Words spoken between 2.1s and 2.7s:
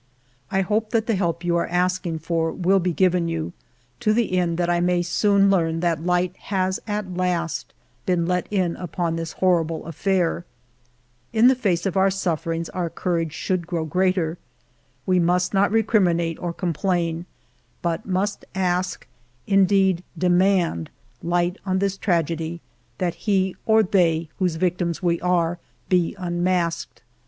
for